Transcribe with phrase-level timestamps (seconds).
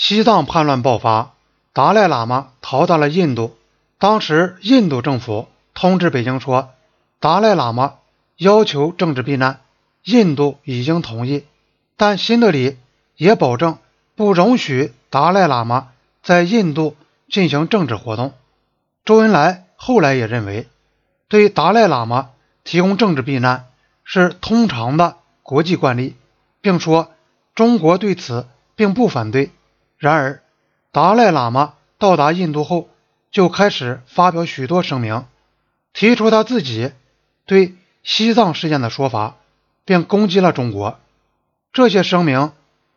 [0.00, 1.32] 西藏叛乱爆发，
[1.72, 3.58] 达赖喇嘛逃到了印度。
[3.98, 6.70] 当时印度政府通知北京说，
[7.18, 7.94] 达赖喇嘛
[8.36, 9.58] 要求政治避难，
[10.04, 11.44] 印度已经同意，
[11.96, 12.76] 但新德里
[13.16, 13.78] 也保证
[14.14, 15.88] 不容许达赖喇嘛
[16.22, 16.94] 在印度
[17.28, 18.34] 进行政治活动。
[19.04, 20.68] 周恩来后来也认为，
[21.26, 22.30] 对达赖喇嘛
[22.62, 23.66] 提供政治避难
[24.04, 26.14] 是通常的国际惯例，
[26.60, 27.10] 并说
[27.56, 28.46] 中国对此
[28.76, 29.50] 并不反对。
[29.98, 30.42] 然而，
[30.92, 32.88] 达赖喇嘛到达印度后，
[33.32, 35.24] 就开始发表许多声明，
[35.92, 36.92] 提出他自己
[37.46, 39.34] 对西藏事件的说法，
[39.84, 41.00] 并攻击了中国。
[41.72, 42.52] 这些声明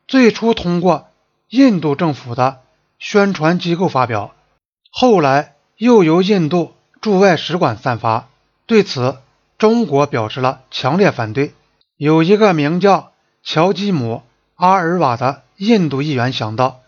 [0.08, 1.08] 最初通过
[1.50, 2.62] 印度政府的
[3.00, 4.36] 宣传机构发表，
[4.92, 8.28] 后来又由印度驻外使馆散发。
[8.68, 9.18] 对此，
[9.58, 11.54] 中国表示了强烈反对。
[11.98, 13.12] 有一个名叫
[13.42, 14.22] 乔基姆·
[14.56, 16.81] 阿尔瓦的印度议员想到。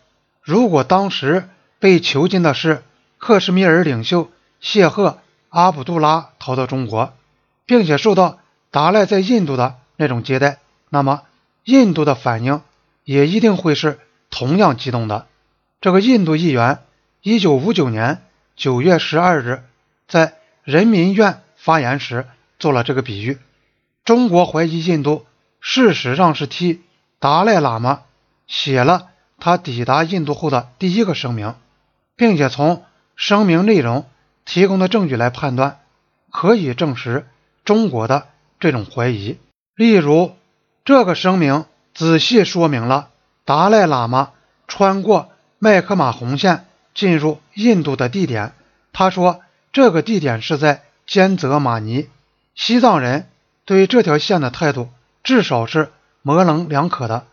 [0.44, 1.48] 如果当时
[1.78, 2.82] 被囚禁的是
[3.16, 5.08] 克什米尔领袖谢赫·
[5.48, 7.14] 阿卜杜拉逃到中国，
[7.64, 8.38] 并且受到
[8.70, 10.58] 达赖在印度的那种接待，
[10.90, 11.22] 那么
[11.64, 12.60] 印度的反应
[13.04, 15.26] 也一定会是同样激动的。
[15.80, 16.80] 这个印度议员
[17.22, 18.20] 一九五九年
[18.54, 19.62] 九月十二日
[20.06, 22.26] 在人民院发言时
[22.58, 23.38] 做了这个比喻：
[24.04, 25.24] 中国怀疑印度
[25.60, 26.82] 事实上是替
[27.18, 28.02] 达赖喇嘛
[28.46, 29.08] 写了。
[29.38, 31.54] 他抵达印度后的第一个声明，
[32.16, 32.84] 并且从
[33.16, 34.06] 声明内容
[34.44, 35.80] 提供的证据来判断，
[36.30, 37.26] 可以证实
[37.64, 38.26] 中国的
[38.58, 39.38] 这种怀疑。
[39.74, 40.34] 例如，
[40.84, 43.08] 这个声明仔细说明了
[43.44, 44.30] 达赖喇嘛
[44.66, 48.52] 穿过麦克马洪线进入印度的地点。
[48.92, 49.40] 他说，
[49.72, 52.08] 这个地点是在兼泽马尼。
[52.54, 53.28] 西藏人
[53.64, 54.88] 对这条线的态度
[55.22, 55.90] 至少是
[56.22, 57.26] 模棱两可的。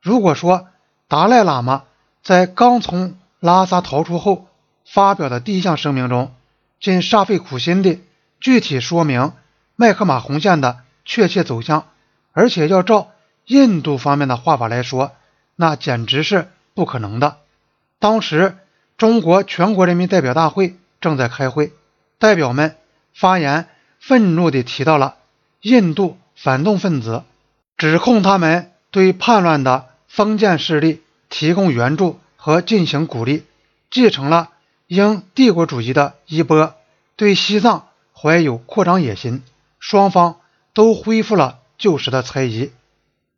[0.00, 0.68] 如果说，
[1.10, 1.82] 达赖喇嘛
[2.22, 4.46] 在刚从拉萨逃出后
[4.84, 6.32] 发表的第一项声明中，
[6.78, 8.00] 仅煞费苦心地
[8.38, 9.32] 具体说明
[9.74, 11.88] 麦克马洪线的确切走向，
[12.32, 13.08] 而且要照
[13.44, 15.10] 印度方面的画法来说，
[15.56, 17.38] 那简直是不可能的。
[17.98, 18.56] 当时
[18.96, 21.72] 中国全国人民代表大会正在开会，
[22.20, 22.76] 代表们
[23.12, 23.66] 发言，
[23.98, 25.16] 愤怒地提到了
[25.60, 27.24] 印度反动分子，
[27.76, 29.89] 指控他们对叛乱的。
[30.12, 33.44] 封建势力提供援助和进行鼓励，
[33.92, 34.50] 继承了
[34.88, 36.74] 英帝国主义的衣钵，
[37.14, 39.44] 对西藏怀有扩张野心。
[39.78, 40.40] 双方
[40.74, 42.72] 都恢复了旧时的猜疑。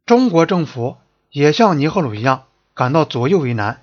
[0.06, 0.96] 中国政府
[1.30, 3.82] 也像尼赫鲁一样感到左右为难，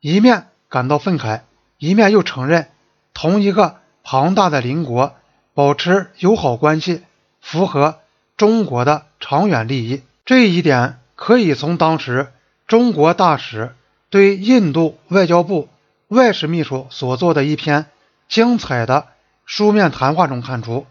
[0.00, 1.42] 一面感到愤慨，
[1.76, 2.70] 一面又承认
[3.12, 5.14] 同一个庞大的邻国
[5.52, 7.02] 保持友好关系
[7.42, 8.00] 符合
[8.38, 10.00] 中国的长远利益。
[10.24, 11.01] 这一点。
[11.24, 12.32] 可以从当时
[12.66, 13.76] 中国大使
[14.10, 15.68] 对印度外交部
[16.08, 17.86] 外事秘书所做的一篇
[18.28, 19.06] 精彩的
[19.46, 20.84] 书面谈话中看出。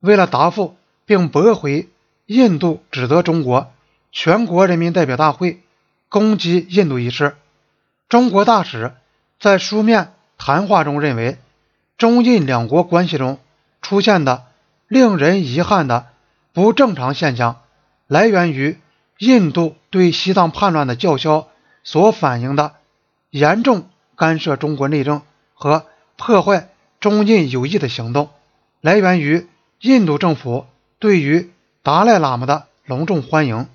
[0.00, 0.74] 为了答复
[1.04, 1.86] 并驳回
[2.24, 3.70] 印度指责中国
[4.10, 5.60] 全国人民代表大会
[6.08, 7.36] 攻击印度一事，
[8.08, 8.94] 中国大使
[9.38, 11.36] 在书面谈话中认为，
[11.98, 13.38] 中印两国关系中
[13.82, 14.46] 出现的
[14.86, 16.06] 令人遗憾的
[16.54, 17.60] 不正常现象，
[18.06, 18.78] 来源于。
[19.18, 21.48] 印度对西藏叛乱的叫嚣
[21.82, 22.74] 所反映的
[23.30, 25.22] 严重干涉中国内政
[25.54, 25.86] 和
[26.16, 26.68] 破坏
[27.00, 28.30] 中印友谊的行动，
[28.80, 29.48] 来源于
[29.80, 30.66] 印度政府
[31.00, 31.50] 对于
[31.82, 33.66] 达赖喇嘛的隆重欢迎，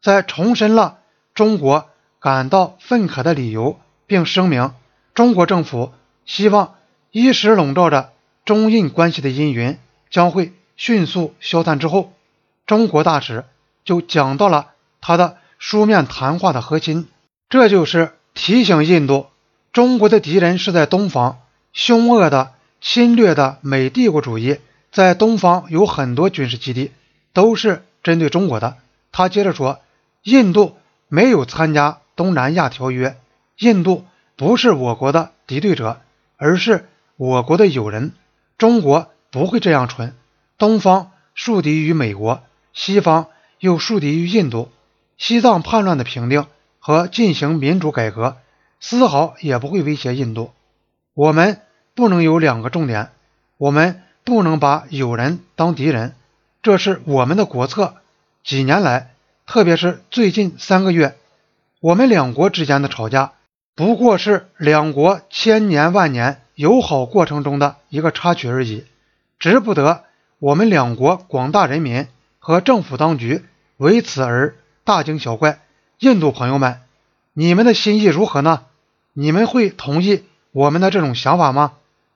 [0.00, 0.98] 在重申了
[1.34, 1.88] 中国
[2.20, 4.72] 感到愤慨的理由，并声明
[5.14, 5.92] 中国政府
[6.26, 6.74] 希望
[7.10, 8.12] 一时笼罩着
[8.44, 9.78] 中印关系的阴云
[10.10, 12.12] 将会迅速消散之后，
[12.66, 13.44] 中国大使
[13.84, 14.74] 就讲到了。
[15.00, 17.08] 他的书面谈话的核心，
[17.48, 19.26] 这就是提醒印度，
[19.72, 21.38] 中国的敌人是在东方，
[21.72, 24.58] 凶恶的侵略的美帝国主义
[24.90, 26.92] 在东方有很多军事基地，
[27.32, 28.76] 都是针对中国的。
[29.12, 29.80] 他接着说，
[30.22, 30.76] 印度
[31.08, 33.16] 没有参加东南亚条约，
[33.58, 34.04] 印度
[34.36, 36.00] 不是我国的敌对者，
[36.36, 38.12] 而是我国的友人。
[38.58, 40.14] 中国不会这样蠢，
[40.58, 42.42] 东方树敌于美国，
[42.72, 43.28] 西方
[43.58, 44.70] 又树敌于印度。
[45.18, 46.46] 西藏叛乱的平定
[46.78, 48.36] 和进行民主改革，
[48.80, 50.50] 丝毫也不会威胁印度。
[51.14, 51.62] 我们
[51.94, 53.10] 不能有两个重点，
[53.56, 56.14] 我们不能把友人当敌人，
[56.62, 57.94] 这是我们的国策。
[58.44, 59.14] 几年来，
[59.46, 61.16] 特别是最近三个月，
[61.80, 63.32] 我们两国之间的吵架，
[63.74, 68.84] 不过是两国千年万年友好过程中的一个插曲而已，
[69.38, 70.04] 值不得
[70.38, 72.06] 我们两国广大人民
[72.38, 73.42] 和政府当局
[73.78, 74.54] 为此而。
[74.86, 75.58] 大惊小怪，
[75.98, 76.80] 印度朋友们，
[77.32, 78.66] 你们的心意如何呢？
[79.14, 80.22] 你们会同意
[80.52, 81.72] 我们的这种想法吗？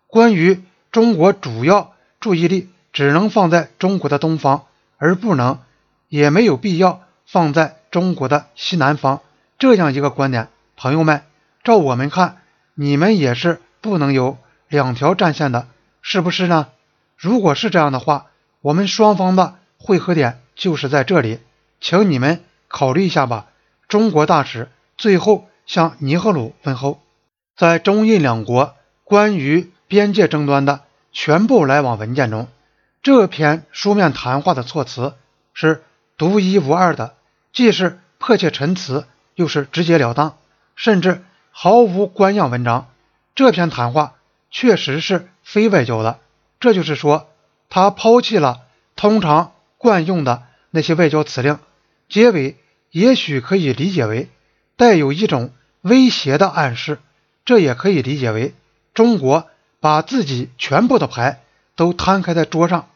[0.06, 0.62] 关于
[0.92, 4.66] 中国主要注意力只能放在中国的东方，
[4.98, 5.58] 而不能，
[6.06, 9.20] 也没有必要放在中国的西南方
[9.58, 10.46] 这样一个观点，
[10.76, 11.24] 朋友们，
[11.64, 12.36] 照我们看，
[12.74, 14.38] 你们也是不能有
[14.68, 15.66] 两条战线的，
[16.02, 16.68] 是不是呢？
[17.16, 18.26] 如果是这样的话，
[18.60, 21.40] 我们双方的汇合点就是在这里，
[21.80, 23.48] 请你们考虑一下吧。
[23.88, 27.02] 中国大使最后向尼赫鲁问候，
[27.56, 28.74] 在中印两国
[29.04, 30.80] 关于边界争端的
[31.12, 32.48] 全部来往文件中，
[33.02, 35.14] 这篇书面谈话的措辞
[35.52, 35.82] 是
[36.16, 37.14] 独一无二的，
[37.52, 40.38] 既是迫切陈词，又是直截了当，
[40.76, 42.88] 甚至毫无官样文章。
[43.34, 44.14] 这篇谈话
[44.50, 46.20] 确实是非外交的，
[46.60, 47.28] 这就是说，
[47.68, 48.60] 他抛弃了。
[48.96, 51.58] 通常惯用的那些外交辞令，
[52.10, 52.56] 结尾
[52.90, 54.28] 也许可以理解为
[54.76, 56.98] 带有一种威胁的暗示，
[57.46, 58.52] 这也可以理解为
[58.92, 59.48] 中国
[59.80, 61.40] 把自己全部的牌
[61.76, 62.88] 都摊开在桌上，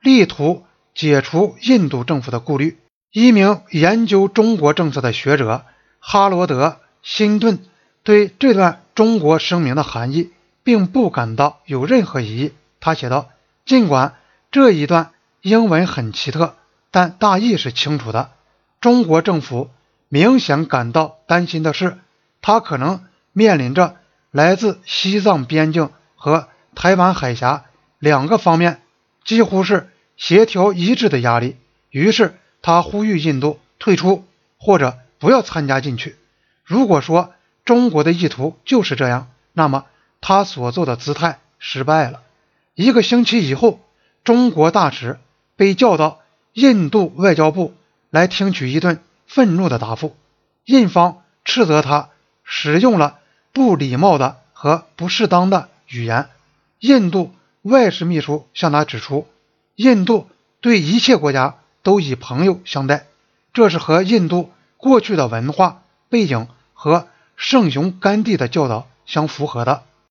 [0.00, 2.78] 力图解除印度政府的顾虑。
[3.10, 5.64] 一名研究中国政策的学者
[5.98, 6.68] 哈罗德·
[7.02, 7.58] 辛顿
[8.04, 10.30] 对这段中国声明的含义
[10.62, 12.52] 并不感到有任何疑义。
[12.78, 13.30] 他写道
[13.66, 14.14] ：“尽管
[14.52, 15.10] 这一段。”
[15.40, 16.56] 英文很奇特，
[16.90, 18.32] 但大意是清楚的。
[18.80, 19.70] 中国政府
[20.08, 21.98] 明显感到担心的是，
[22.40, 23.96] 他可能面临着
[24.30, 27.64] 来自西藏边境和台湾海峡
[27.98, 28.80] 两个方面
[29.24, 31.56] 几乎是协调一致的压力。
[31.90, 34.24] 于是，他呼吁印度退出
[34.58, 36.16] 或者不要参加进去。
[36.64, 37.34] 如果说
[37.64, 39.86] 中国的意图就是这样，那么
[40.20, 42.22] 他所做的姿态失败了。
[42.74, 43.80] 一个星期以后，
[44.24, 45.18] 中国大使。
[45.56, 46.20] 被叫到
[46.52, 47.74] 印度外交部
[48.10, 50.16] 来听取一顿愤怒的答复，
[50.64, 52.08] 印方斥责他
[52.44, 53.18] 使用了
[53.52, 56.28] 不礼貌的和不适当的语言。
[56.80, 59.26] 印度外事秘书向他指出，
[59.74, 60.28] 印度
[60.60, 63.06] 对一切国家都以朋友相待，
[63.52, 69.82] 这是和印度过去的文化背景和圣雄甘地的教导相符合的。